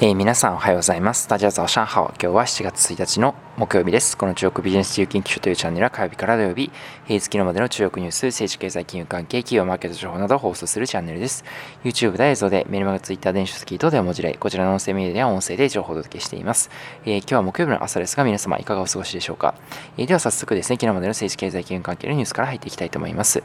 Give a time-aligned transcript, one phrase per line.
[0.00, 1.28] えー、皆さんおはようございます。
[1.28, 2.12] 大家早上好。
[2.20, 4.18] 今日は7月1日の木曜日です。
[4.18, 6.72] この中国ビジネス自由研究所というチャンネルは火曜日から土曜日、
[7.06, 11.44] 平日昨日までの中国ニュース、政治経済金融関係、企業マーケット情報などを放送するチャンネルです。
[11.84, 16.68] YouTube で映像で、メルマガ、Twitter、電子書籍等では文字例、こちらの音声メディアでは音声で情報をお届けしています。
[17.04, 19.54] えー、今日は木曜日の朝ですが、皆様いかがお過ごしでしょうか？
[19.98, 23.44] えー、では早速ですね、昨日までの政治経済金融関係のニュースから入っていきたいと思います。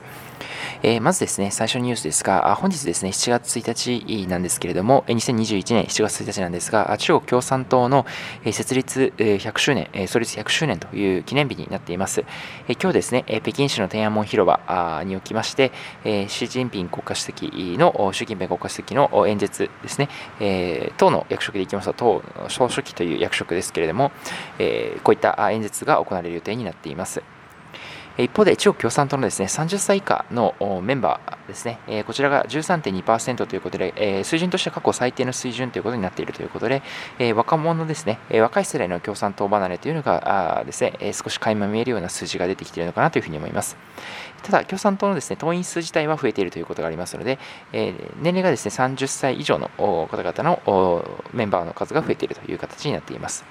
[0.82, 8.08] えー、まずですね、最初のニュースですが、本日ですね、7月1日なんですけれども、2021年7月1日なんですが、中国共産党の
[8.52, 12.24] 設立100周年、創立100周年という記念日になっています。
[12.82, 15.72] 今日ですね、北京市の天安門広場におきまして、
[16.28, 20.10] 習近平国家主席の、習近平国家主席の演説ですね、
[20.98, 24.12] 党の役職でいきますと、党総書記という役職ですけれども、
[25.04, 27.22] こういった演説が行われる予定になっています。
[28.24, 36.84] 一方で中国共産党のですね30歳以下のメンバーですね、こちらが13.2%ということで、水準としては過去最低の水準ということになっているということで、
[37.34, 43.78] 若者ですね、若い世代の共産党離れというのがですね、少し垣間見えるような数字が出てきているのかなというふうに思います。
[44.44, 47.40] ただ、共産党のですね党員数自体は増えているということがありますので、
[47.72, 53.44] 年齢がですね30歳以上の方々のメンバーの数が増えているという形になっています。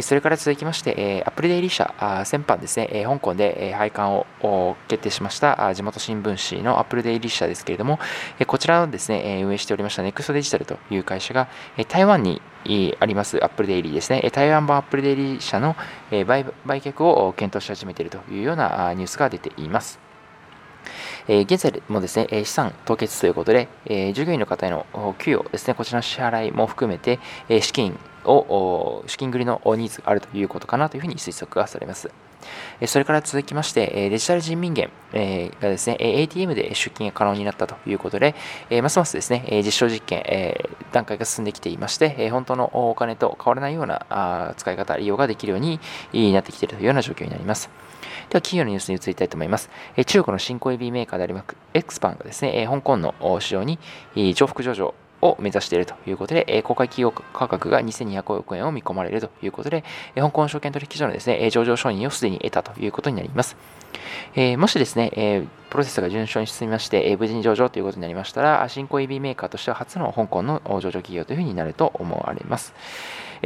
[0.00, 1.94] それから続きまして、アップルデイリー社、
[2.26, 8.00] 先般ですね、香港で廃刊を決定しました地元新聞紙のアップルデイリー社ですけれども、
[8.46, 11.48] こちらをですね、運営しておりましたネクストデジタルという会社が、
[11.88, 12.42] 台湾に
[12.98, 15.76] ありますアップルデイリーですね、台湾版アップルデイリー社の
[16.10, 16.44] 売
[16.80, 20.00] 却を検討し始めているというようなニュースが出ています。
[21.28, 24.84] え現在もですね、資産凍結ということで、え従業員の方への
[25.18, 32.10] 給与ですね、こちらの支払いも含めて、え資金を、資金繰りのニーズがあるということかなというふうに推測がされます。
[32.86, 38.34] それから続きまして、デジタル人民元がですね、ATM で出金が可能になったということで、
[38.82, 40.22] ますますですね、実証実験、
[40.92, 47.70] 段階が進んできていまして、本当のお金と変わらないような使い方、利用ができるようになってきているというような状況になります。
[48.28, 49.70] では、企業のニュースに移りたいと思います。
[50.06, 53.78] 中国の新興 EV メーカーであります、エクスパンがですね、香港の市場に
[54.14, 54.92] 重複上場
[55.24, 59.82] を目指しているということで、公開企業価格が2200億円を見込まれるということで、
[60.14, 63.56] 香港証券取引所のですね、上場承認をすでに得たということになります。
[64.36, 72.74] えもしですね、プロセスが順調に進みまして、無事に上場ということになりましたら、新興 EV メーカーとしては初の香港の上場企業というふうになると思われます。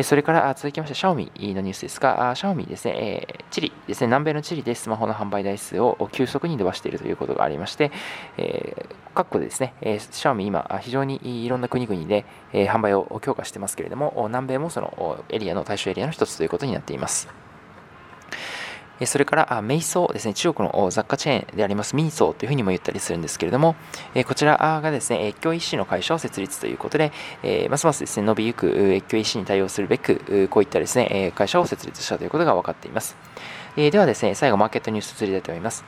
[0.03, 7.91] それから続きまして、シャオミのニュースですが、シャオミですね、チリですね、南米のチリでスマホの販売台数を急速に伸ばしているということがありまして、
[9.15, 17.28] 各国でですね、シャオミ今、非常にいろんな国々で販売を強化してますけれども、南米もそのエリアの対象エリアの一つということになっています。
[19.04, 23.76] それから、メイソーですね、中国の雑貨チェーンでありますミンソーというふうにも言ったりするんですけれども、
[24.26, 27.12] こちらがですね、越境 EC の会社を設立ということで、
[27.70, 33.16] ますますですね、伸びゆく越境 EC に対応するべく、こういったですね、会社を設立したということが分かっています。
[33.76, 35.84] ではですね、最後、マーケットニュース移りたいと思います。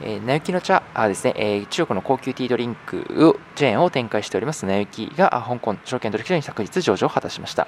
[0.00, 7.66] えー、ナユキの茶ですね、えー、中国の高級ティードリンクチェーンを展開しておりますナユキが香港証券取引所に昨日上場を果たしました。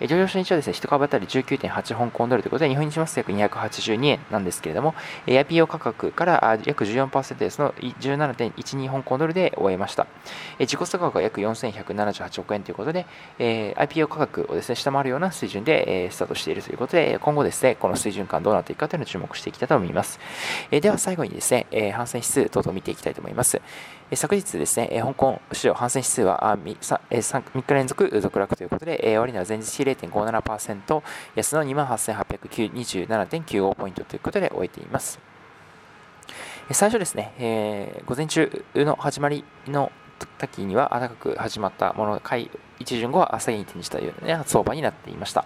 [0.00, 4.94] えー、上場初日はですね、1株当たり19.8香港ドルということで、日本にしますと約282円なんですけれども、
[5.26, 10.06] えー、IPO 価格から約14%ですの17.12香港ドルで終えました。
[10.58, 13.06] えー、自己価格は約4178億円ということで、
[13.38, 20.18] えー、IPO 価格をですね、下回るような水準で、えー、スタートしているということで、今後ですね、この水準感どうなっていくかというのを注目していきたいと思います。
[20.70, 23.60] えー、では最後にですね、えー、反戦指数等々見ていきたいと思います。
[24.10, 27.00] え昨日ですね、え香港市場反戦指数は 3, 3,
[27.42, 31.02] 3日連続続落ということで、え終値は前日比0.57%、
[31.34, 35.18] 安の28,827.95ポイントということで終えています。
[36.72, 39.92] 最初ですね、えー、午前中の始まりの
[40.38, 45.44] 時には高く始まったもの、買い一巡後は朝に転じたような相場になっていました。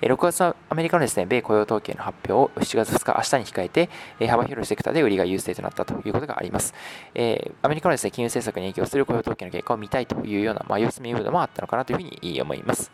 [0.00, 6.74] 6月のアメリカのですね、米雇用統計の発表を7月2日、明日に控えて、幅広いセクターで売りが優勢となったということがあります。
[7.14, 12.90] えアメリカのですね、金融政策に影響する雇用統計の結果を見たいというような、まあ、様子見ムードもあったのかなというふうに思います。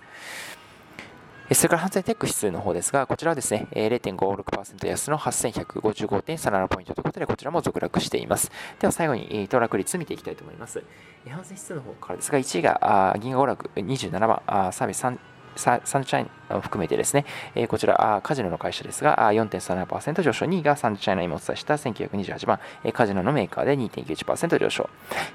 [1.54, 8.50] それから反戦テック指数の方ですが、こちらはですね、0.56%安の8155.37ポイントということで、こちらも続落しています。
[8.80, 10.82] では最後に、騰落率見ていきたいと思います。
[11.28, 15.06] 反戦指数の方からですが、1位が銀河娯楽27番、サービス
[15.56, 17.24] サンシャイン含めてですね、
[17.54, 22.60] えこちら、カジノの会社ですが、4.37%上昇、2位がサンチャイナ今お伝えした1928番、
[22.92, 24.90] カジノのメーカーで2.91%上昇、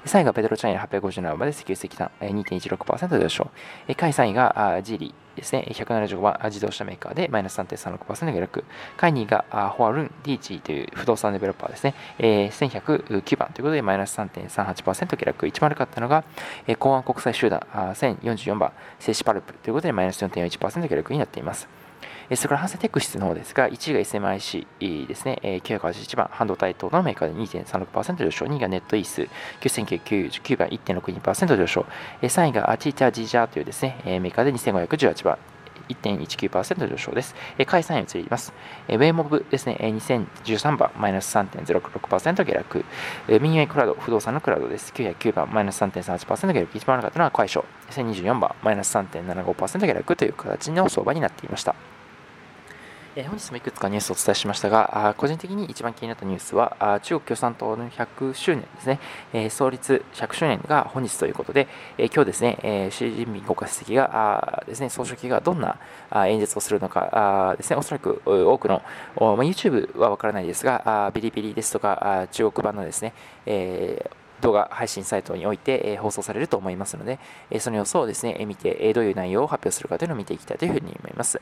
[0.06, 3.50] 3位がペトロチャイナ857番で石油石炭2.16%上昇、
[3.96, 5.14] 下位3位がジーリ。
[5.31, 8.64] ーですね、175番自動車メーカーでマイナス3.36%下落、
[8.96, 9.44] 下位2位が
[9.76, 16.24] ホアルン・ディーチーという不動産デベロッパーですね、え1109番ということでマイナス3.38%下落、一番悪かったのが、
[16.66, 21.68] え公安国際集団1044番、静止パルプということでマイナス4.41%下落になっています。
[22.34, 29.28] それからハンセテック室の方ですが、1位が SMIC ですね、981番、半導体等のメーカーで2.36%上昇、2位がネットイース、
[29.60, 31.86] 9999番、1.62%上昇、
[32.22, 35.38] 3位がティーチャージージャーというですね、メーカーで2518番、
[35.88, 37.34] 1.19%上昇です。
[37.66, 38.54] 解散に移ります。
[38.88, 42.84] ウェイモブですね、2013番、マイナス3.06%下落。
[43.40, 44.92] ミニアイクラウド、不動産のクラウドです。
[44.94, 46.78] 909番、マイナス3.38%下落。
[46.78, 47.66] 一番悪かったのは解消。
[47.90, 51.74] 2024番、マイナス3.75%下落という形の相場になっていました。
[53.14, 59.00] え本日もいくつかニュースをお伝えしましたが、あ個人的に一番気になったニュースは、あ中国共産党の100周年ですね、
[59.34, 61.68] え、創立100周年が本日ということで、
[61.98, 65.76] えー、今日ですね、え、習近平国家主席があですね、総書記がどんな
[66.08, 68.80] あ演説をするのかあですね、おそらく多くの、
[69.16, 73.12] まあ、YouTube はわからないですが、あビリビリですとか、あ中国版のですね、
[73.44, 81.40] えー動画配信サイトにおいて、え放送されると思いますので、えその様子をですね、見て、えどういう内容を発表するかというのを見ていきたいというふうに思います。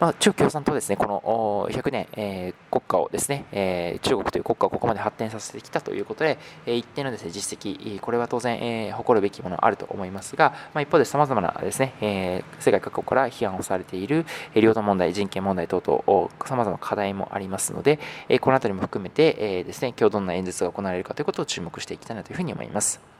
[0.00, 17.98] まあ、中共産党ですね、この100年、えー、国家をですね、えー、中国という国家をここまで発展させてきたということで、えー、一定のですね、実績、これは当然、え、誇るべきものあると思いますが、まあ、一方で様々なですね、え、世界各国から批判をされている、え、領土問題、人権問題等々、様々な課題もありますので、
[18.28, 23.13] え、このあたりも含めて、え、ですね、今日どんな演説が行われるかということを注目していきたいなというふうに思います。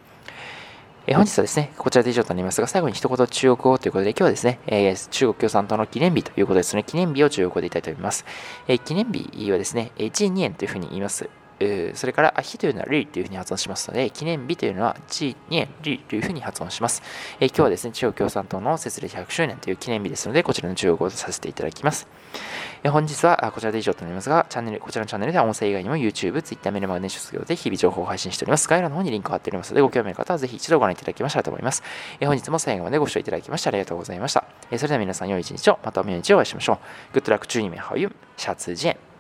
[1.07, 8.25] え本日はですね、こちらで以上となりますが、最後に一言中国語ということで、今日はですね、え、中国共産党の記念日ということですね、記念日を中国語で言いたいと思います。
[8.69, 11.29] え、記念日はですね、1、2円というふうに言います。
[11.95, 17.03] それから、日というのはリというふうに発音しますので、記念日というのは、チニエンリというふうに発音します。
[17.41, 22.09] えー、今日はですね、中国共産党の設立100周年という記念日ですので、こちらの中国語とさせていただきます。
[22.83, 28.69] え本日はこちらで以上となりますが、チャンネル、こちらのチャンネルでは音声以外にも YouTube、Twitter、メルマガ、熱出業で日々情報を配信しております。
[28.69, 31.83] 概要欄の方にリンクを貼っておりますので、ご興味ある方はぜひ一度ご覧いただきましたらと思います。
[32.21, 34.45] え本日も最後までご視聴いただきましてありがとうございました。
[34.71, 36.79] えそれでは皆さん良い一日を、また明日お会いしましょ
[37.15, 37.17] う。
[37.17, 38.13] Good luck 12名、How you?
[38.37, 39.14] シャツジェン。